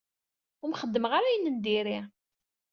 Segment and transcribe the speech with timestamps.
[0.63, 1.99] Ur m-xeddmeɣ ara ayen n diri.